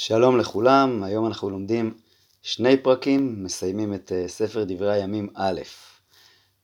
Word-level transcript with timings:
שלום 0.00 0.38
לכולם, 0.38 1.02
היום 1.02 1.26
אנחנו 1.26 1.50
לומדים 1.50 1.94
שני 2.42 2.76
פרקים, 2.76 3.44
מסיימים 3.44 3.94
את 3.94 4.12
אה, 4.12 4.28
ספר 4.28 4.64
דברי 4.66 4.92
הימים 4.92 5.28
א', 5.34 5.60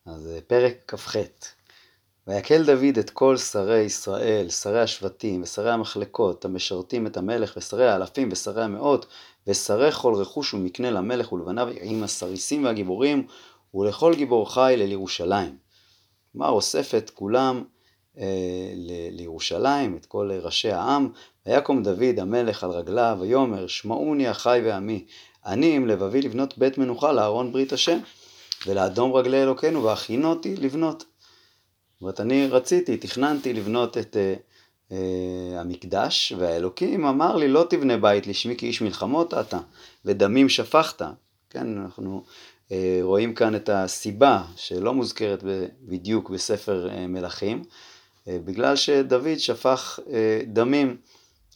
אז 0.06 0.28
אה, 0.28 0.38
פרק 0.46 0.74
כ"ח. 0.88 1.16
ויקל 2.26 2.64
דוד 2.64 2.98
את 2.98 3.10
כל 3.10 3.36
שרי 3.36 3.78
ישראל, 3.78 4.48
שרי 4.48 4.80
השבטים 4.80 5.42
ושרי 5.42 5.70
המחלקות, 5.70 6.44
המשרתים 6.44 7.06
את 7.06 7.16
המלך 7.16 7.54
ושרי 7.56 7.88
האלפים 7.88 8.28
ושרי 8.32 8.64
המאות, 8.64 9.06
ושרי 9.46 9.92
כל 9.92 10.14
רכוש 10.14 10.54
ומקנה 10.54 10.90
למלך 10.90 11.32
ולבניו 11.32 11.68
עם 11.80 12.02
הסריסים 12.02 12.64
והגיבורים, 12.64 13.26
ולכל 13.74 14.14
גיבור 14.14 14.54
חיל 14.54 14.82
אל 14.82 14.92
ירושלים. 14.92 15.56
כלומר, 16.32 16.48
אוסף 16.48 16.94
את 16.94 17.10
כולם 17.10 17.64
לירושלים, 19.10 19.96
את 19.96 20.06
כל 20.06 20.30
ראשי 20.42 20.70
העם, 20.70 21.08
ויקום 21.46 21.82
דוד 21.82 22.18
המלך 22.18 22.64
על 22.64 22.70
רגליו, 22.70 23.18
ויאמר 23.20 23.66
שמעוני 23.66 24.30
אחי 24.30 24.60
ועמי, 24.64 25.04
אני 25.46 25.76
עם 25.76 25.86
לבבי 25.86 26.22
לבנות 26.22 26.58
בית 26.58 26.78
מנוחה 26.78 27.12
לארון 27.12 27.52
ברית 27.52 27.72
השם, 27.72 27.98
ולאדום 28.66 29.12
רגלי 29.12 29.42
אלוקינו, 29.42 29.82
והכינותי 29.82 30.56
לבנות. 30.56 30.98
זאת 30.98 32.00
אומרת, 32.00 32.20
אני 32.20 32.46
רציתי, 32.46 32.96
תכננתי 32.96 33.52
לבנות 33.52 33.98
את 33.98 34.16
uh, 34.16 34.90
uh, 34.90 34.94
המקדש, 35.56 36.32
והאלוקים 36.38 37.06
אמר 37.06 37.36
לי, 37.36 37.48
לא 37.48 37.66
תבנה 37.70 37.96
בית 37.96 38.26
לשמי 38.26 38.56
כי 38.56 38.66
איש 38.66 38.82
מלחמות 38.82 39.34
אתה, 39.34 39.58
ודמים 40.04 40.48
שפכת. 40.48 41.02
כן, 41.50 41.78
אנחנו 41.78 42.22
uh, 42.68 42.72
רואים 43.02 43.34
כאן 43.34 43.54
את 43.54 43.68
הסיבה 43.68 44.44
שלא 44.56 44.94
מוזכרת 44.94 45.44
בדיוק 45.82 46.30
בספר 46.30 46.88
uh, 46.90 47.06
מלכים, 47.08 47.62
בגלל 48.28 48.76
שדוד 48.76 49.38
שפך 49.38 49.98
uh, 50.06 50.10
דמים. 50.46 50.96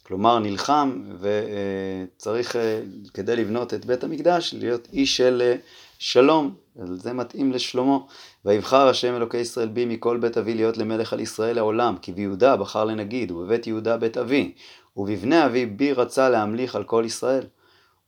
כלומר 0.09 0.39
נלחם 0.39 1.03
וצריך 1.19 2.55
אה, 2.55 2.81
כדי 3.13 3.35
לבנות 3.35 3.73
את 3.73 3.85
בית 3.85 4.03
המקדש 4.03 4.53
להיות 4.57 4.87
איש 4.93 5.17
של 5.17 5.41
אה, 5.45 5.55
שלום, 5.99 6.55
זה 6.75 7.13
מתאים 7.13 7.51
לשלמה. 7.51 7.97
ויבחר 8.45 8.87
השם 8.87 9.15
אלוקי 9.15 9.37
ישראל 9.37 9.67
בי 9.67 9.85
מכל 9.85 10.17
בית 10.17 10.37
אבי 10.37 10.53
להיות 10.53 10.77
למלך 10.77 11.13
על 11.13 11.19
ישראל 11.19 11.55
לעולם, 11.55 11.95
כי 12.01 12.11
ביהודה 12.11 12.57
בחר 12.57 12.85
לנגיד, 12.85 13.31
ובבית 13.31 13.67
יהודה 13.67 13.97
בית 13.97 14.17
אבי, 14.17 14.51
ובבני 14.97 15.45
אבי 15.45 15.65
בי 15.65 15.93
רצה 15.93 16.29
להמליך 16.29 16.75
על 16.75 16.83
כל 16.83 17.03
ישראל. 17.05 17.43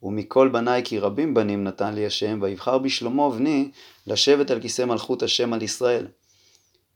ומכל 0.03 0.47
בניי 0.47 0.81
כי 0.85 0.99
רבים 0.99 1.33
בנים 1.33 1.63
נתן 1.63 1.93
לי 1.93 2.05
השם, 2.05 2.39
ויבחר 2.41 2.77
בשלמה 2.77 3.29
בני 3.29 3.71
לשבת 4.07 4.51
על 4.51 4.61
כיסא 4.61 4.85
מלכות 4.85 5.23
השם 5.23 5.53
על 5.53 5.61
ישראל. 5.61 6.07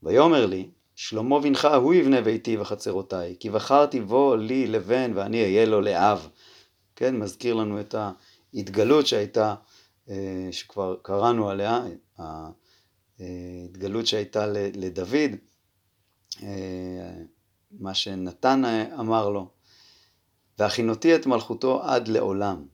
ויאמר 0.04 0.46
לי, 0.46 0.68
שלמה 0.96 1.40
בנך 1.40 1.68
הוא 1.82 1.94
יבנה 1.94 2.22
ביתי 2.22 2.58
וחצרותיי, 2.58 3.36
כי 3.40 3.50
בחרתי 3.50 4.02
בו 4.02 4.36
לי 4.36 4.68
לבן 4.68 5.12
ואני 5.16 5.44
אהיה 5.44 5.66
לו 5.66 5.82
לאב. 5.82 6.30
כן, 6.96 7.16
מזכיר 7.16 7.54
לנו 7.54 7.80
את 7.80 7.96
ההתגלות 8.54 9.08
שהייתה, 9.08 9.56
אה, 10.10 10.48
שכבר 10.52 10.96
קראנו 11.02 11.50
עליה, 11.50 11.84
ההתגלות 13.20 14.08
שהייתה 14.08 14.48
לדוד, 14.76 15.32
אה, 16.44 17.14
מה 17.72 17.94
שנתן 17.94 18.64
אמר 19.00 19.30
לו, 19.30 19.50
והכינותי 20.60 21.16
את 21.16 21.26
מלכותו 21.26 21.84
עד 21.84 22.08
לעולם, 22.08 22.66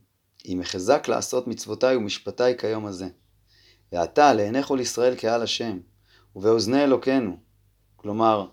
אם 0.46 0.62
אחזק 0.62 1.08
לעשות 1.08 1.48
מצוותיי 1.48 1.96
ומשפטיי 1.96 2.58
כיום 2.58 2.86
הזה. 2.86 3.08
ועתה 3.92 4.34
לעיני 4.34 4.64
כל 4.64 4.80
ישראל 4.82 5.16
קהל 5.16 5.42
השם, 5.42 5.80
ובאוזני 6.36 6.84
אלוקינו, 6.84 7.38
כלומר, 8.02 8.46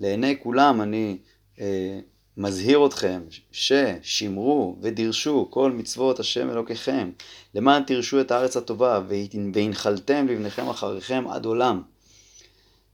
לעיני 0.00 0.36
כולם 0.42 0.82
אני 0.82 1.18
אה, 1.60 2.00
מזהיר 2.36 2.86
אתכם 2.86 3.22
ששמרו 3.52 4.76
ודירשו 4.80 5.48
כל 5.50 5.72
מצוות 5.72 6.20
השם 6.20 6.50
אלוקיכם, 6.50 7.10
למען 7.54 7.82
תירשו 7.82 8.20
את 8.20 8.30
הארץ 8.30 8.56
הטובה 8.56 9.00
והנחלתם 9.54 10.26
לבניכם 10.28 10.68
אחריכם 10.68 11.24
עד 11.28 11.44
עולם. 11.44 11.82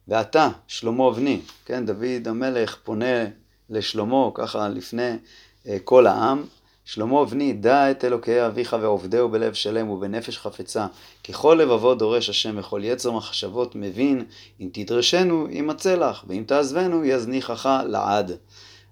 ועתה, 0.08 0.48
שלמה 0.66 1.10
בני, 1.10 1.40
כן, 1.64 1.86
דוד 1.86 2.28
המלך 2.28 2.76
פונה 2.84 3.24
לשלמה 3.70 4.30
ככה 4.34 4.68
לפני 4.68 5.10
אה, 5.68 5.76
כל 5.84 6.06
העם, 6.06 6.44
שלמה 6.86 7.24
בני, 7.24 7.52
דע 7.52 7.90
את 7.90 8.04
אלוקי 8.04 8.46
אביך 8.46 8.76
ועובדהו 8.80 9.28
בלב 9.28 9.54
שלם 9.54 9.90
ובנפש 9.90 10.38
חפצה. 10.38 10.86
ככל 11.28 11.58
לבבו 11.62 11.94
דורש 11.94 12.28
השם 12.28 12.58
וכל 12.58 12.80
יצר 12.84 13.12
מחשבות 13.12 13.74
מבין, 13.74 14.24
אם 14.60 14.68
תדרשנו, 14.72 15.46
ימצא 15.50 15.94
לך, 15.94 16.24
ואם 16.28 16.44
תעזבנו, 16.46 17.04
יזניחך 17.04 17.68
לעד. 17.88 18.32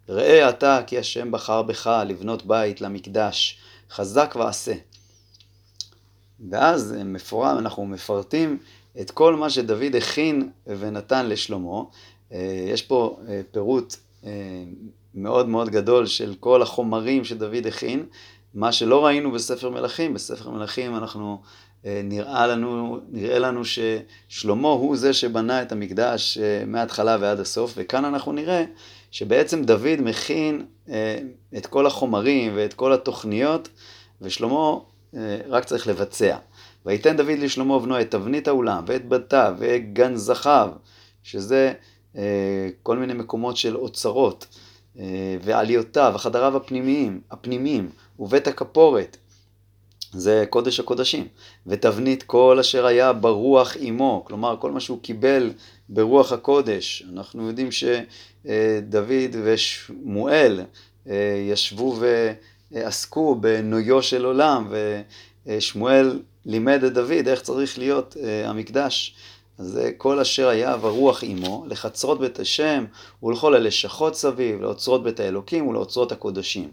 ראה 0.09 0.49
אתה 0.49 0.81
כי 0.87 0.99
השם 0.99 1.31
בחר 1.31 1.62
בך 1.62 2.03
לבנות 2.06 2.47
בית 2.47 2.81
למקדש, 2.81 3.59
חזק 3.91 4.34
ועשה. 4.38 4.75
ואז 6.50 6.94
מפורט, 7.04 7.59
אנחנו 7.59 7.87
מפרטים 7.87 8.59
את 9.00 9.10
כל 9.10 9.37
מה 9.37 9.50
שדוד 9.50 9.97
הכין 9.97 10.50
ונתן 10.66 11.28
לשלמה. 11.28 11.83
אה, 12.33 12.66
יש 12.69 12.83
פה 12.83 13.19
אה, 13.28 13.41
פירוט 13.50 13.97
מאוד 15.14 15.48
מאוד 15.48 15.70
גדול 15.70 16.06
של 16.06 16.34
כל 16.40 16.62
החומרים 16.62 17.24
שדוד 17.24 17.66
הכין, 17.66 18.06
מה 18.54 18.72
שלא 18.72 19.06
ראינו 19.06 19.32
בספר 19.32 19.70
מלכים, 19.70 20.14
בספר 20.14 20.50
מלכים 20.50 20.96
אנחנו, 20.96 21.40
אה, 21.86 22.00
נראה 22.04 22.46
לנו, 22.46 23.00
נראה 23.08 23.38
לנו 23.38 23.62
ששלמה 23.64 24.68
הוא 24.68 24.96
זה 24.96 25.12
שבנה 25.12 25.62
את 25.62 25.72
המקדש 25.72 26.38
אה, 26.38 26.64
מההתחלה 26.66 27.16
ועד 27.20 27.40
הסוף, 27.40 27.72
וכאן 27.76 28.04
אנחנו 28.04 28.32
נראה 28.32 28.64
שבעצם 29.10 29.64
דוד 29.64 30.00
מכין 30.00 30.66
אה, 30.88 31.18
את 31.56 31.66
כל 31.66 31.86
החומרים 31.86 32.52
ואת 32.56 32.74
כל 32.74 32.92
התוכניות, 32.92 33.68
ושלמה 34.20 34.76
רק 35.48 35.64
צריך 35.64 35.86
לבצע. 35.86 36.36
ויתן 36.86 37.16
דוד 37.16 37.38
לשלמה 37.38 37.78
בנו 37.78 38.00
את 38.00 38.10
תבנית 38.10 38.48
האולם, 38.48 38.84
ואת 38.86 39.08
בתיו, 39.08 39.54
ואת 39.58 39.92
גן 39.92 40.16
זכיו, 40.16 40.70
שזה 41.22 41.72
כל 42.82 42.97
מיני 42.98 43.14
מקומות 43.14 43.56
של 43.56 43.76
אוצרות. 43.76 44.47
אה, 44.98 45.36
ועליותיו, 45.42 46.12
החדריו 46.14 46.56
הפנימיים, 46.56 47.20
הפנימיים, 47.30 47.91
ובית 48.19 48.48
הכפורת, 48.48 49.16
זה 50.12 50.44
קודש 50.50 50.80
הקודשים, 50.80 51.28
ותבנית 51.66 52.22
כל 52.22 52.58
אשר 52.60 52.86
היה 52.86 53.12
ברוח 53.12 53.76
עמו, 53.80 54.24
כלומר 54.26 54.56
כל 54.60 54.70
מה 54.70 54.80
שהוא 54.80 54.98
קיבל 55.03 55.53
ברוח 55.88 56.32
הקודש. 56.32 57.04
אנחנו 57.12 57.47
יודעים 57.47 57.69
שדוד 57.72 59.36
ושמואל 59.44 60.60
אה, 61.08 61.44
ישבו 61.50 61.98
ועסקו 62.72 63.34
בנויו 63.34 64.03
של 64.03 64.24
עולם, 64.24 64.72
ושמואל 65.47 66.22
לימד 66.47 66.84
את 66.84 66.92
דוד 66.92 67.28
איך 67.28 67.42
צריך 67.42 67.78
להיות 67.78 68.16
אה, 68.22 68.50
המקדש. 68.50 69.14
זה 69.59 69.91
כל 69.97 70.20
אשר 70.20 70.48
היה 70.48 70.76
ורוח 70.81 71.25
עמו, 71.25 71.65
לחצרות 71.69 72.20
בית 72.20 72.41
השם, 72.41 72.84
ולכל 73.22 73.54
הלשכות 73.54 74.15
סביב, 74.15 74.60
לאוצרות 74.60 75.03
בית 75.03 75.20
האלוקים 75.20 75.66
ולאוצרות 75.66 76.12
הקודשים. 76.12 76.69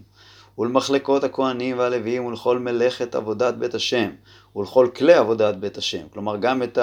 ולמחלקות 0.58 1.24
הכהנים 1.24 1.78
והלוויים 1.78 2.24
ולכל 2.24 2.58
מלאכת 2.58 3.14
עבודת 3.14 3.54
בית 3.54 3.74
השם, 3.74 4.10
ולכל 4.56 4.88
כלי 4.96 5.14
עבודת 5.14 5.54
בית 5.54 5.78
השם. 5.78 6.06
כלומר, 6.12 6.36
גם 6.36 6.62
את 6.62 6.78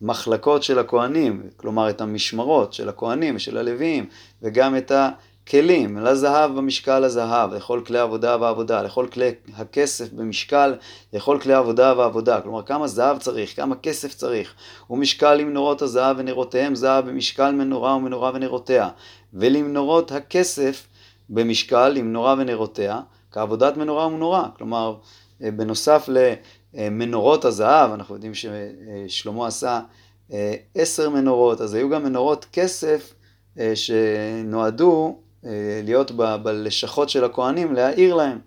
המחלקות 0.00 0.62
של 0.62 0.78
הכהנים, 0.78 1.42
כלומר 1.56 1.90
את 1.90 2.00
המשמרות 2.00 2.72
של 2.72 2.88
הכהנים 2.88 3.36
ושל 3.36 3.58
הלוויים, 3.58 4.06
וגם 4.42 4.76
את 4.76 4.90
ה... 4.90 5.08
כלים, 5.48 5.98
לזהב 5.98 6.56
במשקל 6.56 7.04
הזהב, 7.04 7.54
לכל 7.54 7.80
כלי 7.86 7.98
עבודה 7.98 8.36
ועבודה, 8.40 8.82
לכל 8.82 9.06
כלי 9.12 9.30
הכסף 9.56 10.12
במשקל, 10.12 10.74
לכל 11.12 11.38
כלי 11.42 11.54
עבודה 11.54 11.94
ועבודה. 11.96 12.40
כלומר, 12.40 12.62
כמה 12.62 12.86
זהב 12.86 13.18
צריך, 13.18 13.56
כמה 13.56 13.76
כסף 13.76 14.14
צריך. 14.14 14.54
ומשקל 14.90 15.34
למנורות 15.34 15.82
הזהב 15.82 16.16
ונרותיהם 16.18 16.74
זהב 16.74 17.08
במשקל 17.08 17.52
מנורה 17.52 17.96
ומנורה 17.96 18.30
ונרותיה. 18.34 18.88
ולמנורות 19.34 20.12
הכסף 20.12 20.86
במשקל 21.28 21.88
למנורה 21.88 22.34
ונרותיה, 22.38 23.00
כעבודת 23.30 23.76
מנורה 23.76 24.06
ומנורה. 24.06 24.48
כלומר, 24.56 24.96
אה, 25.42 25.50
בנוסף 25.50 26.08
למנורות 26.74 27.44
הזהב, 27.44 27.92
אנחנו 27.92 28.14
יודעים 28.14 28.32
ששלמה 28.34 29.46
עשה 29.46 29.80
אה, 30.32 30.54
עשר 30.74 31.10
מנורות, 31.10 31.60
אז 31.60 31.74
היו 31.74 31.90
גם 31.90 32.04
מנורות 32.04 32.46
כסף 32.52 33.14
אה, 33.58 33.72
שנועדו 33.76 35.18
אה, 35.46 35.80
להיות 35.84 36.10
בלשכות 36.42 37.08
של 37.08 37.24
הכוהנים, 37.24 37.74
להעיר 37.74 38.14
להם. 38.14 38.38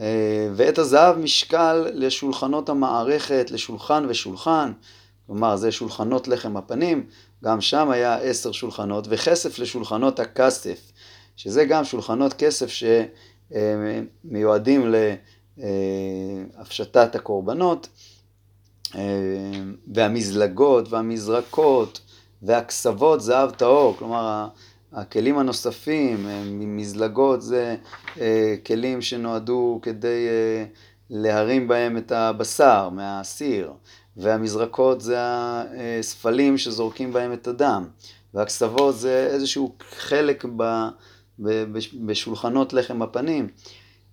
אה, 0.00 0.48
ואת 0.54 0.78
הזהב 0.78 1.18
משקל 1.18 1.86
לשולחנות 1.94 2.68
המערכת, 2.68 3.50
לשולחן 3.50 4.06
ושולחן, 4.08 4.72
כלומר 5.26 5.56
זה 5.56 5.72
שולחנות 5.72 6.28
לחם 6.28 6.56
הפנים, 6.56 7.06
גם 7.44 7.60
שם 7.60 7.90
היה 7.90 8.16
עשר 8.16 8.52
שולחנות, 8.52 9.06
וכסף 9.10 9.58
לשולחנות 9.58 10.20
הכסף, 10.20 10.92
שזה 11.36 11.64
גם 11.64 11.84
שולחנות 11.84 12.32
כסף 12.32 12.66
שמיועדים 14.24 14.94
להפשטת 16.56 17.14
הקורבנות, 17.14 17.88
והמזלגות 19.94 20.92
והמזרקות 20.92 22.00
והכסבות 22.42 23.20
זהב 23.20 23.50
טהור, 23.50 23.96
כלומר 23.98 24.48
הכלים 24.96 25.38
הנוספים, 25.38 26.26
מזלגות 26.52 27.42
זה 27.42 27.76
כלים 28.66 29.02
שנועדו 29.02 29.78
כדי 29.82 30.26
להרים 31.10 31.68
בהם 31.68 31.96
את 31.96 32.12
הבשר 32.12 32.88
מהסיר, 32.88 33.72
והמזרקות 34.16 35.00
זה 35.00 35.16
הספלים 35.98 36.58
שזורקים 36.58 37.12
בהם 37.12 37.32
את 37.32 37.46
הדם, 37.46 37.88
והקסבות 38.34 38.98
זה 38.98 39.28
איזשהו 39.30 39.74
חלק 39.90 40.44
ב, 40.56 40.62
בשולחנות 42.06 42.72
לחם 42.72 43.02
הפנים. 43.02 43.48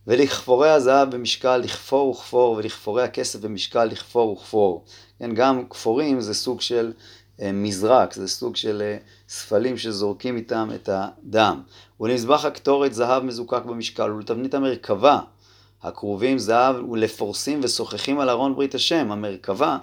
ולכפורי 0.07 0.69
הזהב 0.69 1.15
במשקל 1.15 1.57
לכפור 1.57 2.09
וכפור, 2.09 2.55
ולכפורי 2.55 3.03
הכסף 3.03 3.39
במשקל 3.39 3.85
לכפור 3.85 4.31
וכפור. 4.31 4.85
כן, 5.19 5.33
גם 5.33 5.63
כפורים 5.69 6.21
זה 6.21 6.33
סוג 6.33 6.61
של 6.61 6.85
אה, 6.87 6.93
מזרק, 7.39 8.13
זה 8.13 8.27
סוג 8.27 8.55
של 8.55 8.81
אה, 8.81 8.97
ספלים 9.29 9.77
שזורקים 9.77 10.35
איתם 10.37 10.69
את 10.75 10.89
הדם. 10.91 11.61
ולמזבח 11.99 12.45
הקטורת 12.45 12.93
זהב 12.93 13.23
מזוקק 13.23 13.61
במשקל, 13.65 14.11
ולתבנית 14.11 14.53
המרכבה 14.53 15.19
הכרובים 15.81 16.39
זהב 16.39 16.89
ולפורסים 16.89 17.59
ושוחחים 17.63 18.19
על 18.19 18.29
ארון 18.29 18.55
ברית 18.55 18.75
השם, 18.75 19.11
המרכבה. 19.11 19.77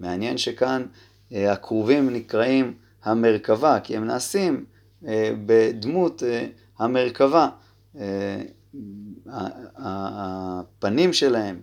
מעניין 0.00 0.38
שכאן 0.38 0.86
אה, 1.32 1.52
הכרובים 1.52 2.10
נקראים 2.10 2.74
המרכבה, 3.04 3.80
כי 3.80 3.96
הם 3.96 4.04
נעשים 4.04 4.64
בדמות 5.46 6.22
המרכבה. 6.78 7.48
הפנים 9.76 11.12
שלהם, 11.12 11.60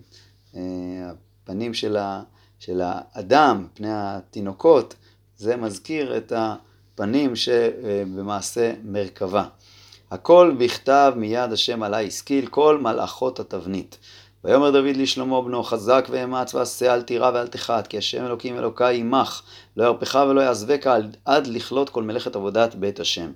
הפנים 1.03 1.73
של 2.59 2.81
האדם, 2.81 3.67
פני 3.73 3.87
התינוקות, 3.91 4.95
זה 5.37 5.55
מזכיר 5.55 6.17
את 6.17 6.33
הפנים 6.35 7.35
שבמעשה 7.35 8.73
מרכבה. 8.83 9.43
הכל 10.11 10.55
בכתב 10.57 11.13
מיד 11.15 11.51
השם 11.51 11.83
עלי 11.83 12.07
השכיל, 12.07 12.47
כל 12.47 12.77
מלאכות 12.81 13.39
התבנית. 13.39 13.97
ויאמר 14.43 14.69
דוד 14.69 14.95
לשלמה 14.95 15.41
בנו, 15.41 15.63
חזק 15.63 16.07
ואמץ 16.11 16.55
ועשה 16.55 16.93
אל 16.93 17.01
תירא 17.01 17.31
ואל 17.33 17.47
תחת, 17.47 17.87
כי 17.87 17.97
השם 17.97 18.25
אלוקים 18.25 18.57
אלוקי 18.57 18.83
עמך, 18.93 19.41
לא 19.77 19.83
ירפך 19.83 20.19
ולא 20.29 20.41
יעזבך 20.41 20.89
עד 21.25 21.47
לכלות 21.47 21.89
כל 21.89 22.03
מלאכת 22.03 22.35
עבודת 22.35 22.75
בית 22.75 22.99
השם. 22.99 23.31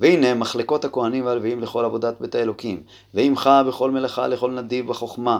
והנה 0.00 0.34
מחלקות 0.34 0.84
הכהנים 0.84 1.26
והלוויים 1.26 1.60
לכל 1.60 1.84
עבודת 1.84 2.20
בית 2.20 2.34
האלוקים, 2.34 2.82
ועמך 3.14 3.50
בכל 3.68 3.90
מלאכה 3.90 4.28
לכל 4.28 4.50
נדיב 4.50 4.88
בחוכמה, 4.88 5.38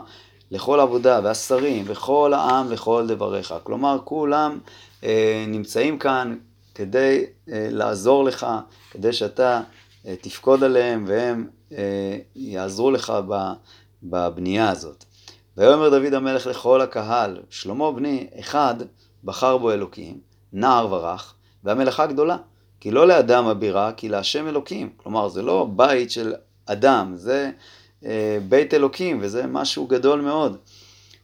לכל 0.51 0.81
עבודה, 0.81 1.21
והשרים, 1.25 1.85
וכל 1.87 2.33
העם 2.35 2.73
לכל 2.73 3.07
דבריך. 3.09 3.55
כלומר, 3.65 3.99
כולם 4.05 4.59
נמצאים 5.49 5.99
כאן 5.99 6.37
כדי 6.75 7.25
אה, 7.49 7.69
לעזור 7.71 8.25
לך, 8.25 8.47
כדי 8.91 9.13
שאתה 9.13 9.61
אה, 10.07 10.15
תפקוד 10.21 10.65
עליהם 10.65 11.05
והם 11.09 11.49
אה, 11.73 12.17
יעזרו 12.37 12.91
לך 12.91 13.13
בבנייה 14.03 14.71
הזאת. 14.71 15.05
ויאמר 15.57 15.89
דוד 15.89 16.15
המלך 16.15 16.47
לכל 16.47 16.81
הקהל, 16.81 17.41
שלמה 17.51 17.93
בני, 17.93 18.27
אחד 18.41 18.75
בחר 19.25 19.59
בו 19.59 19.73
אלוקים, 19.73 20.19
נער 20.53 20.93
ורך, 20.93 21.35
והמלאכה 21.65 22.07
גדולה. 22.07 22.37
כי 22.81 22.91
לא 22.91 23.09
לאדם 23.09 23.47
הבירה, 23.47 23.93
כי 23.93 24.09
להשם 24.09 24.49
אלוקים. 24.49 24.91
כלומר, 24.97 25.29
זה 25.29 25.43
לא 25.43 25.69
בית 25.77 26.11
של 26.11 26.35
אדם, 26.67 27.13
זה 27.17 27.51
אה, 28.05 28.39
בית 28.49 28.75
אלוקים, 28.75 29.19
וזה 29.23 29.47
משהו 29.47 29.87
גדול 29.87 30.21
מאוד. 30.21 30.57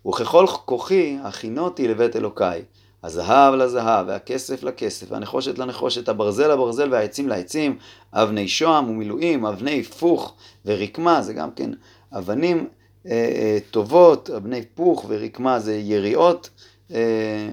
וככל 0.09 0.47
כוחי, 0.65 1.19
הכינותי 1.23 1.89
לבית 1.89 2.17
אלוקיי. 2.17 2.63
הזהב 3.07 3.55
לזהב, 3.55 4.07
והכסף 4.09 4.63
לכסף, 4.63 5.07
והנחושת 5.13 5.59
לנחושת, 5.59 6.09
הברזל 6.09 6.53
לברזל, 6.53 6.93
והעצים 6.93 7.29
לעצים, 7.29 7.79
אבני 8.13 8.49
שוהם 8.49 8.91
ומילואים, 8.91 9.47
אבני 9.47 9.83
פוך 9.83 10.35
ורקמה, 10.65 11.23
זה 11.23 11.33
גם 11.33 11.51
כן 11.51 11.71
אבנים 12.13 12.69
אה, 13.07 13.11
אה, 13.11 13.59
טובות, 13.71 14.31
אבני 14.31 14.65
פוך 14.75 15.05
ורקמה 15.09 15.61
זה 15.61 15.77
יריעות 15.77 16.51
אה, 16.91 17.49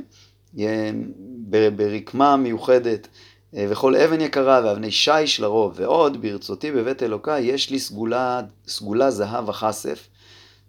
ברקמה 1.76 2.38
מיוחדת. 2.38 3.08
אה, 3.56 3.66
וכל 3.70 3.96
אבן 3.96 4.22
יקרה 4.22 4.62
ואבני 4.64 4.92
שיש 4.92 5.40
לרוב, 5.40 5.74
ועוד 5.76 6.22
ברצותי 6.22 6.72
בבית 6.72 7.04
אלוקי 7.04 7.40
יש 7.40 7.70
לי 7.70 7.80
סגולה, 7.80 8.42
סגולה 8.68 9.12
זהב 9.12 9.50
וכסף, 9.50 10.08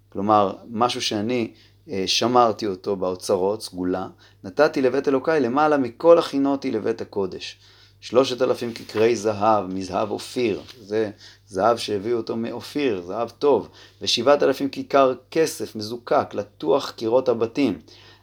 כלומר 0.09 0.53
משהו 0.71 1.03
שאני 1.03 1.51
אה, 1.51 1.74
שמרתי 2.07 2.67
אותו 2.67 2.97
באוצרות, 2.97 3.63
סגולה, 3.63 4.07
נתתי 4.45 4.83
לבית 4.83 5.09
אלוקי 5.09 5.31
למעלה 5.41 5.77
מכל 5.77 6.19
הכינותי 6.19 6.71
לבית 6.71 7.01
הקודש. 7.01 7.59
שלושת 8.01 8.43
אלפים 8.43 8.73
כקרי 8.73 9.17
זהב, 9.17 9.67
מזהב 9.67 10.11
אופיר, 10.11 10.61
זה 10.81 11.11
זהב 11.47 11.77
שהביאו 11.77 12.17
אותו 12.17 12.37
מאופיר, 12.37 13.03
זהב 13.03 13.31
טוב, 13.31 13.69
ושבעת 14.03 14.43
אלפים 14.43 14.69
כיכר 14.69 15.15
כסף 15.31 15.77
מזוקק, 15.77 16.35
לתוח 16.35 16.91
קירות 16.91 17.29
הבתים. 17.29 17.79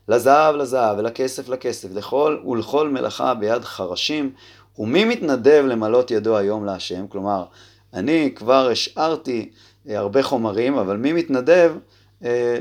לזהב 0.08 0.56
לזהב 0.56 0.98
ולכסף 0.98 1.50
לכסף, 1.50 1.90
לכל 1.94 2.38
ולכל 2.48 2.90
מלאכה 2.90 3.34
ביד 3.34 3.64
חרשים, 3.64 4.32
ומי 4.78 5.06
מתנדב 5.06 5.64
למלות 5.68 6.12
ידו 6.12 6.38
היום 6.38 6.66
להשם? 6.66 7.08
כלומר, 7.08 7.46
אני 7.94 8.32
כבר 8.36 8.70
השארתי 8.72 9.50
אה, 9.90 10.00
הרבה 10.00 10.24
חומרים, 10.24 10.78
אבל 10.78 10.98
מי 10.98 11.14
מתנדב 11.14 11.72
אה, 11.76 12.01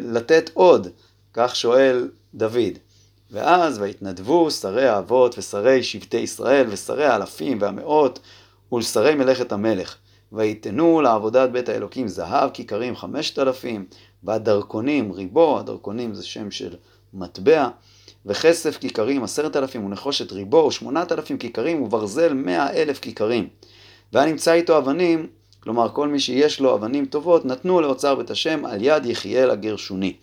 לתת 0.00 0.50
עוד? 0.54 0.88
כך 1.32 1.56
שואל 1.56 2.08
דוד. 2.34 2.78
ואז 3.30 3.78
ויתנדבו 3.78 4.50
שרי 4.50 4.88
האבות 4.88 5.38
ושרי 5.38 5.82
שבטי 5.82 6.16
ישראל 6.16 6.66
ושרי 6.70 7.04
האלפים 7.04 7.58
והמאות 7.60 8.18
ולשרי 8.72 9.14
מלאכת 9.14 9.52
המלך. 9.52 9.96
ויתנו 10.32 11.00
לעבודת 11.00 11.50
בית 11.50 11.68
האלוקים 11.68 12.08
זהב 12.08 12.50
כיכרים 12.50 12.96
חמשת 12.96 13.38
אלפים 13.38 13.86
והדרכונים 14.22 15.12
ריבו, 15.12 15.58
הדרכונים 15.58 16.14
זה 16.14 16.22
שם 16.22 16.50
של 16.50 16.76
מטבע, 17.14 17.68
וכסף 18.26 18.76
כיכרים 18.76 19.24
עשרת 19.24 19.56
אלפים 19.56 19.84
ונחושת 19.84 20.32
ריבו 20.32 20.56
ושמונת 20.56 21.12
אלפים 21.12 21.38
כיכרים 21.38 21.82
וברזל 21.82 22.32
מאה 22.32 22.72
אלף 22.72 22.98
כיכרים. 22.98 23.48
והיה 24.12 24.26
נמצא 24.26 24.52
איתו 24.52 24.78
אבנים, 24.78 25.26
כלומר 25.60 25.88
כל 25.88 26.08
מי 26.08 26.20
שיש 26.20 26.60
לו 26.60 26.74
אבנים 26.74 27.06
טובות, 27.06 27.44
נתנו 27.44 27.80
לאוצר 27.80 28.14
בית 28.14 28.30
השם 28.30 28.64
על 28.64 28.78
יד 28.82 29.06
יחיאל 29.06 29.50
הגרשוני. 29.50 30.16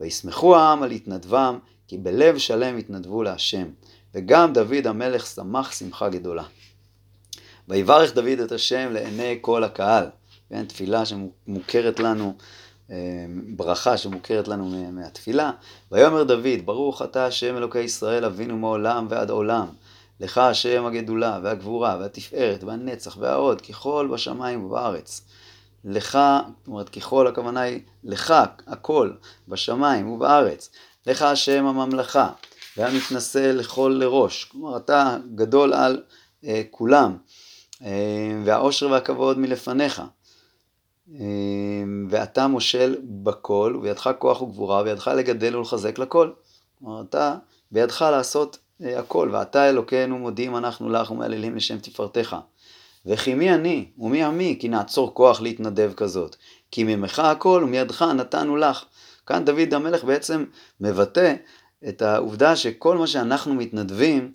וישמחו 0.00 0.56
העם 0.56 0.82
על 0.82 0.90
התנדבם, 0.90 1.58
כי 1.88 1.98
בלב 1.98 2.38
שלם 2.38 2.76
התנדבו 2.76 3.22
להשם. 3.22 3.66
וגם 4.14 4.52
דוד 4.52 4.86
המלך 4.86 5.26
שמח 5.26 5.72
שמחה 5.72 6.08
גדולה. 6.08 6.44
ויברך 7.68 8.14
דוד 8.14 8.40
את 8.44 8.52
השם 8.52 8.88
לעיני 8.92 9.38
כל 9.40 9.64
הקהל. 9.64 10.04
כן, 10.48 10.64
תפילה 10.64 11.02
שמוכרת 11.06 12.00
לנו 12.00 12.34
אמ, 12.90 12.94
ברכה 13.56 13.96
שמוכרת 13.96 14.48
לנו 14.48 14.90
מהתפילה. 14.92 15.50
ויאמר 15.92 16.22
דוד, 16.22 16.60
ברוך 16.64 17.02
אתה 17.02 17.26
השם 17.26 17.56
אלוקי 17.56 17.80
ישראל 17.80 18.24
אבינו 18.24 18.56
מעולם 18.56 19.06
ועד 19.10 19.30
עולם. 19.30 19.66
לך 20.20 20.38
השם 20.38 20.86
הגדולה 20.86 21.40
והגבורה 21.42 21.96
והתפארת 22.00 22.64
והנצח 22.64 23.16
וההוד 23.20 23.60
ככל 23.60 24.08
בשמיים 24.12 24.64
ובארץ. 24.64 25.22
לך, 25.84 26.18
זאת 26.58 26.68
אומרת 26.68 26.88
ככל 26.88 27.26
הכוונה 27.26 27.60
היא 27.60 27.80
לך 28.04 28.34
הכל 28.66 29.12
בשמיים 29.48 30.08
ובארץ. 30.08 30.70
לך 31.06 31.22
השם 31.22 31.66
הממלכה 31.66 32.30
והמתנשא 32.76 33.52
לכל 33.54 33.96
לראש. 34.00 34.44
כלומר 34.44 34.76
אתה 34.76 35.16
גדול 35.34 35.72
על 35.72 36.02
uh, 36.42 36.46
כולם. 36.70 37.16
Uh, 37.74 37.84
והעושר 38.44 38.90
והכבוד 38.90 39.38
מלפניך. 39.38 40.02
אמ, 41.08 42.06
ואתה 42.10 42.46
מושל 42.46 42.96
בכל, 43.04 43.76
ובידך 43.78 44.10
כוח 44.18 44.42
וגבורה, 44.42 44.80
ובידך 44.80 45.10
לגדל 45.16 45.56
ולחזק 45.56 45.98
לכל. 45.98 46.30
כלומר, 46.78 47.02
אתה, 47.02 47.36
בידך 47.70 48.02
לעשות 48.10 48.54
אה, 48.54 48.60
הכל, 48.80 49.28
ואתה 49.32 49.68
אלוקינו 49.68 50.18
מודים 50.18 50.56
אנחנו 50.56 50.90
לך 50.90 51.10
ומהללים 51.10 51.56
לשם 51.56 51.78
תפארתך. 51.78 52.36
וכי 53.06 53.34
מי 53.34 53.54
אני 53.54 53.88
ומי 53.98 54.24
עמי 54.24 54.56
כי 54.60 54.68
נעצור 54.68 55.14
כוח 55.14 55.40
להתנדב 55.40 55.92
כזאת. 55.96 56.36
כי 56.70 56.84
ממך 56.84 57.18
הכל 57.18 57.62
ומידך 57.64 58.02
נתנו 58.02 58.56
לך. 58.56 58.84
כאן 59.26 59.44
דוד 59.44 59.74
המלך 59.74 60.04
בעצם 60.04 60.44
מבטא 60.80 61.34
את 61.88 62.02
העובדה 62.02 62.56
שכל 62.56 62.96
מה 62.96 63.06
שאנחנו 63.06 63.54
מתנדבים 63.54 64.32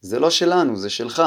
זה 0.00 0.18
לא 0.18 0.30
שלנו, 0.30 0.76
זה 0.76 0.90
שלך. 0.90 1.22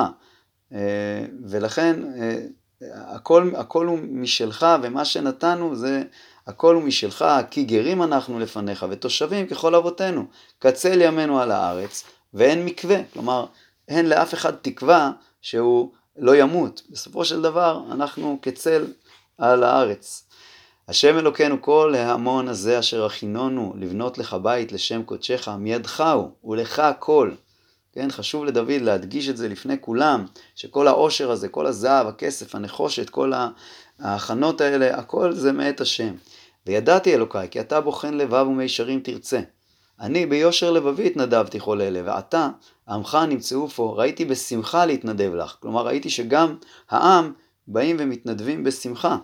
אה, 0.74 1.26
ולכן 1.48 2.00
אה, 2.18 2.46
הכל, 2.92 3.52
הכל 3.56 3.88
הוא 3.88 4.00
משלך, 4.02 4.66
ומה 4.82 5.06
שנתנו 5.06 5.76
זה, 5.76 6.04
הכל 6.48 6.76
הוא 6.76 6.84
משלך, 6.84 7.26
כי 7.52 7.64
גרים 7.64 8.04
אנחנו 8.04 8.40
לפניך, 8.40 8.86
ותושבים 8.90 9.48
ככל 9.48 9.76
אבותינו. 9.76 10.26
קצל 10.60 11.02
ימינו 11.02 11.40
על 11.40 11.52
הארץ, 11.52 12.04
ואין 12.36 12.66
מקווה. 12.66 12.98
כלומר, 13.14 13.46
אין 13.88 14.10
לאף 14.10 14.34
אחד 14.34 14.52
תקווה 14.56 15.12
שהוא 15.42 15.92
לא 16.18 16.36
ימות. 16.36 16.82
בסופו 16.90 17.26
של 17.26 17.42
דבר, 17.42 17.82
אנחנו 17.92 18.40
כצל 18.42 18.86
על 19.38 19.64
הארץ. 19.64 20.24
השם 20.88 21.18
אלוקינו 21.18 21.62
כל 21.62 21.96
ההמון 21.96 22.48
הזה 22.48 22.80
אשר 22.80 23.06
הכינונו 23.06 23.74
לבנות 23.78 24.18
לך 24.18 24.34
בית 24.34 24.72
לשם 24.72 25.04
קודשך, 25.04 25.48
מידך 25.48 26.04
הוא, 26.16 26.30
ולך 26.44 26.80
הכל. 26.80 27.32
כן, 27.94 28.12
חשוב 28.12 28.46
לדוד 28.46 28.82
להדגיש 28.82 29.30
את 29.30 29.38
זה 29.38 29.50
לפני 29.50 29.76
כולם, 29.82 30.26
שכל 30.56 30.88
העושר 30.88 31.32
הזה, 31.32 31.50
כל 31.50 31.66
הזהב, 31.66 32.08
הכסף, 32.08 32.56
הנחושת, 32.56 33.10
כל 33.10 33.34
ההכנות 34.00 34.62
האלה, 34.62 34.98
הכל 34.98 35.34
זה 35.34 35.52
מאת 35.52 35.82
השם. 35.82 36.14
וידעתי 36.68 37.14
אלוקיי, 37.14 37.48
כי 37.52 37.60
אתה 37.60 37.82
בוחן 37.82 38.14
לבב 38.14 38.48
ומישרים 38.48 39.00
תרצה. 39.00 39.40
אני 40.00 40.26
ביושר 40.26 40.72
לבבי 40.72 41.08
התנדבתי 41.08 41.60
כל 41.60 41.82
אלה, 41.82 42.02
ועתה 42.06 42.50
עמך 42.90 43.18
נמצאו 43.30 43.68
פה, 43.68 43.94
ראיתי 43.98 44.26
בשמחה 44.26 44.86
להתנדב 44.86 45.34
לך. 45.34 45.56
כלומר, 45.60 45.86
ראיתי 45.86 46.10
שגם 46.10 46.56
העם 46.90 47.34
באים 47.68 47.96
ומתנדבים 48.00 48.64
בשמחה. 48.64 49.18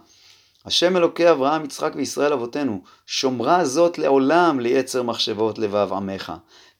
השם 0.65 0.97
אלוקי 0.97 1.31
אברהם, 1.31 1.65
יצחק 1.65 1.93
וישראל 1.95 2.33
אבותינו, 2.33 2.81
שומרה 3.05 3.65
זאת 3.65 3.97
לעולם 3.97 4.59
ליצר 4.59 5.03
מחשבות 5.03 5.59
לבב 5.59 5.93
עמך. 5.93 6.33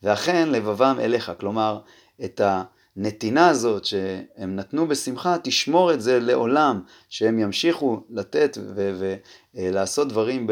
ואכן 0.04 0.50
לבבם 0.50 0.98
אליך. 1.00 1.32
כלומר, 1.40 1.80
את 2.26 2.42
הנתינה 2.44 3.50
הזאת 3.50 3.86
שהם 3.86 4.56
נתנו 4.56 4.88
בשמחה, 4.88 5.36
תשמור 5.44 5.94
את 5.94 6.02
זה 6.02 6.20
לעולם, 6.20 6.82
שהם 7.10 7.40
ימשיכו 7.40 8.04
לתת 8.10 8.58
ולעשות 9.56 10.08
דברים 10.08 10.48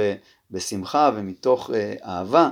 בשמחה 0.52 1.12
ומתוך 1.16 1.70
אה, 1.74 1.94
אהבה, 2.04 2.44
אה, 2.44 2.50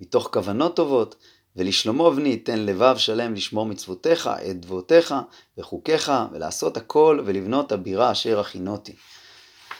מתוך 0.00 0.28
כוונות 0.32 0.76
טובות. 0.76 1.16
ולשלמה 1.56 2.10
בני 2.10 2.36
תן 2.36 2.58
לבב 2.58 2.96
שלם 2.98 3.34
לשמור 3.34 3.66
מצוותיך, 3.66 4.30
את 4.50 4.60
דבותיך 4.60 5.14
וחוקיך, 5.58 6.12
ולעשות 6.32 6.76
הכל 6.76 7.20
ולבנות 7.24 7.72
הבירה 7.72 8.12
אשר 8.12 8.40
הכינותי. 8.40 8.92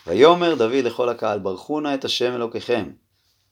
ויאמר 0.06 0.54
דוד 0.54 0.72
לכל 0.72 1.08
הקהל, 1.08 1.38
ברכו 1.38 1.80
נא 1.80 1.94
את 1.94 2.04
השם 2.04 2.34
אלוקיכם. 2.34 2.90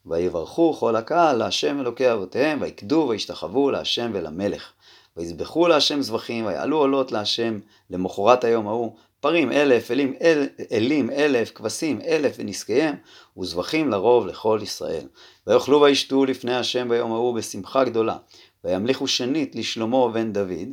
ויברכו 0.07 0.73
כל 0.73 0.97
הקהל 0.97 1.37
להשם 1.37 1.81
אלוקי 1.81 2.13
אבותיהם, 2.13 2.59
ויקדו 2.61 3.07
וישתחוו 3.09 3.71
להשם 3.71 4.11
ולמלך. 4.15 4.73
ויזבחו 5.17 5.69
להשם 5.69 6.03
זבחים, 6.03 6.47
ויעלו 6.47 6.79
עולות 6.79 7.13
להשם 7.13 7.59
למחרת 7.91 8.45
היום 8.45 8.69
ההוא, 8.69 8.97
פרים 9.23 9.53
אלף, 9.53 9.91
אלים, 9.91 10.15
אל, 10.23 10.49
אלים 10.73 11.11
אלף, 11.11 11.53
כבשים 11.55 12.01
אלף 12.01 12.35
ונזקיהם, 12.39 12.95
וזבחים 13.39 13.91
לרוב 13.91 14.27
לכל 14.27 14.59
ישראל. 14.63 15.07
ויאכלו 15.47 15.81
וישתו 15.81 16.25
לפני 16.25 16.55
השם 16.55 16.89
ביום 16.89 17.13
ההוא 17.13 17.35
בשמחה 17.35 17.85
גדולה. 17.85 18.17
וימליכו 18.65 19.09
שנית 19.09 19.55
לשלמה 19.55 20.09
בן 20.09 20.33
דוד, 20.33 20.69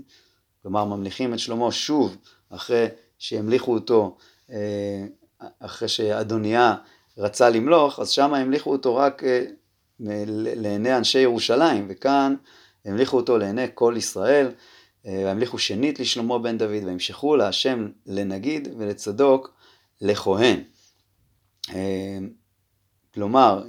כלומר 0.62 0.86
ממליכים 0.86 1.34
את 1.34 1.40
שלמה 1.40 1.72
שוב 1.72 2.18
אחרי 2.50 2.86
שהמליכו 3.20 3.74
אותו, 3.74 4.18
אה, 4.52 5.06
אחרי 5.60 5.88
שאדוניה 5.88 6.76
רצה 7.18 7.50
למלוך, 7.50 8.00
אז 8.00 8.10
שם 8.10 8.34
המליכו 8.34 8.72
אותו 8.72 8.96
רק 8.96 9.24
אה, 9.24 9.46
לעיני 10.56 10.98
אנשי 10.98 11.20
ירושלים, 11.20 11.86
וכאן 11.90 12.36
המליכו 12.86 13.18
אותו 13.18 13.38
לעיני 13.38 13.66
כל 13.74 13.94
ישראל. 13.98 14.52
אה, 15.06 15.22
והמליכו 15.26 15.58
שנית 15.58 16.00
לשלמה 16.00 16.40
בן 16.40 16.58
דוד, 16.58 16.84
והמשכו 16.86 17.36
להשם 17.36 17.88
לנגיד 18.06 18.68
ולצדוק 18.78 19.54
לכהן. 20.02 20.64
אה, 21.74 22.18
כלומר, 23.14 23.64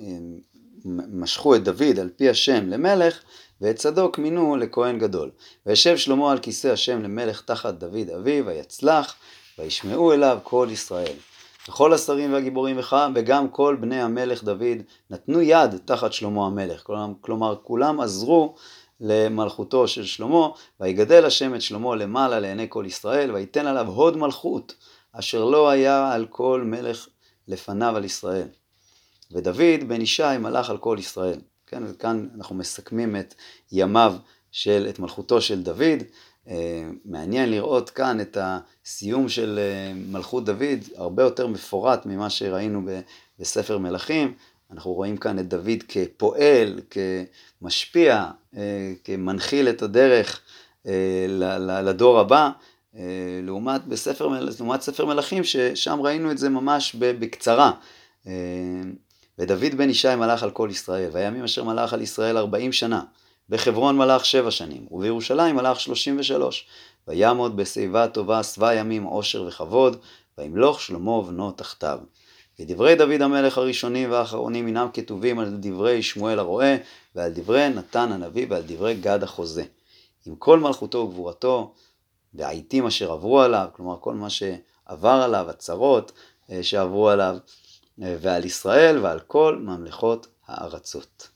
משכו 0.84 1.54
את 1.54 1.64
דוד 1.64 1.98
על 1.98 2.08
פי 2.16 2.28
השם 2.28 2.68
למלך, 2.68 3.22
ואת 3.60 3.76
צדוק 3.76 4.18
מינו 4.18 4.56
לכהן 4.56 4.98
גדול. 4.98 5.30
וישב 5.66 5.96
שלמה 5.96 6.32
על 6.32 6.38
כיסא 6.38 6.68
השם 6.68 7.02
למלך 7.02 7.42
תחת 7.42 7.74
דוד 7.74 8.10
אביו, 8.16 8.46
ויצלח, 8.46 9.14
וישמעו 9.58 10.12
אליו 10.12 10.38
כל 10.42 10.68
ישראל. 10.70 11.16
וכל 11.68 11.92
השרים 11.92 12.32
והגיבורים 12.32 12.78
וגם 13.14 13.48
כל 13.48 13.76
בני 13.80 14.02
המלך 14.02 14.44
דוד 14.44 14.78
נתנו 15.10 15.40
יד 15.40 15.76
תחת 15.84 16.12
שלמה 16.12 16.46
המלך. 16.46 16.82
כלומר, 17.20 17.54
כולם 17.62 18.00
עזרו 18.00 18.54
למלכותו 19.00 19.88
של 19.88 20.04
שלמה, 20.04 20.48
ויגדל 20.80 21.24
השם 21.24 21.54
את 21.54 21.62
שלמה 21.62 21.96
למעלה 21.96 22.40
לעיני 22.40 22.66
כל 22.68 22.84
ישראל, 22.86 23.34
ויתן 23.34 23.66
עליו 23.66 23.86
הוד 23.86 24.16
מלכות, 24.16 24.74
אשר 25.12 25.44
לא 25.44 25.70
היה 25.70 26.12
על 26.12 26.26
כל 26.30 26.62
מלך 26.64 27.06
לפניו 27.48 27.96
על 27.96 28.04
ישראל. 28.04 28.48
ודוד 29.32 29.88
בן 29.88 30.00
ישי 30.00 30.38
מלך 30.40 30.70
על 30.70 30.78
כל 30.78 30.96
ישראל. 30.98 31.40
כן, 31.66 31.82
וכאן 31.86 32.28
אנחנו 32.34 32.54
מסכמים 32.54 33.16
את 33.16 33.34
ימיו 33.72 34.14
של, 34.52 34.86
את 34.88 34.98
מלכותו 34.98 35.40
של 35.40 35.62
דוד. 35.62 36.02
אה, 36.48 36.90
מעניין 37.04 37.50
לראות 37.50 37.90
כאן 37.90 38.20
את 38.20 38.36
הסיום 38.40 39.28
של 39.28 39.58
אה, 39.58 39.92
מלכות 39.94 40.44
דוד, 40.44 40.78
הרבה 40.96 41.22
יותר 41.22 41.46
מפורט 41.46 42.06
ממה 42.06 42.30
שראינו 42.30 42.82
בספר 43.38 43.78
מלכים. 43.78 44.34
אנחנו 44.72 44.92
רואים 44.92 45.16
כאן 45.16 45.38
את 45.38 45.48
דוד 45.48 45.82
כפועל, 45.88 46.80
כמשפיע, 47.60 48.30
אה, 48.56 48.92
כמנחיל 49.04 49.68
את 49.68 49.82
הדרך 49.82 50.40
לדור 51.84 52.20
הבא, 52.20 52.50
לעומת, 53.42 53.84
בספר, 53.84 54.28
לעומת 54.58 54.80
ספר 54.80 55.06
מלכים, 55.06 55.44
ששם 55.44 56.00
ראינו 56.00 56.30
את 56.30 56.38
זה 56.38 56.48
ממש 56.48 56.96
בקצרה. 56.98 57.72
ודוד 59.38 59.74
בן 59.76 59.90
ישי 59.90 60.14
מלך 60.14 60.42
על 60.42 60.50
כל 60.50 60.68
ישראל, 60.70 61.10
והימים 61.12 61.44
אשר 61.44 61.64
מלך 61.64 61.92
על 61.92 62.02
ישראל 62.02 62.36
ארבעים 62.36 62.72
שנה. 62.72 63.02
בחברון 63.48 63.96
מלך 63.96 64.24
שבע 64.24 64.50
שנים, 64.50 64.86
ובירושלים 64.90 65.56
מלך 65.56 65.80
שלושים 65.80 66.16
ושלוש. 66.18 66.66
ויעמוד 67.08 67.56
בשיבה 67.56 68.08
טובה 68.08 68.42
שבע 68.42 68.74
ימים 68.74 69.02
עושר 69.02 69.42
וכבוד, 69.42 69.96
וימלוך 70.38 70.80
שלמה 70.80 71.22
בנו 71.22 71.52
תחתיו. 71.52 71.98
ודברי 72.60 72.94
דוד 72.94 73.22
המלך 73.22 73.58
הראשונים 73.58 74.10
והאחרונים 74.10 74.66
אינם 74.66 74.88
כתובים 74.94 75.38
על 75.38 75.56
דברי 75.60 76.02
שמואל 76.02 76.38
הרועה, 76.38 76.76
ועל 77.14 77.32
דברי 77.32 77.68
נתן 77.68 78.12
הנביא 78.12 78.46
ועל 78.48 78.62
דברי 78.66 78.94
גד 78.94 79.22
החוזה. 79.22 79.64
עם 80.26 80.36
כל 80.36 80.58
מלכותו 80.58 80.98
וגבורתו, 80.98 81.74
והעיתים 82.34 82.86
אשר 82.86 83.12
עברו 83.12 83.40
עליו, 83.40 83.66
כלומר 83.72 83.96
כל 84.00 84.14
מה 84.14 84.30
שעבר 84.30 85.20
עליו, 85.24 85.50
הצרות 85.50 86.12
אה, 86.50 86.62
שעברו 86.62 87.08
עליו, 87.08 87.36
אה, 88.02 88.16
ועל 88.20 88.44
ישראל 88.44 88.98
ועל 88.98 89.20
כל 89.20 89.56
ממלכות 89.60 90.26
הארצות. 90.46 91.29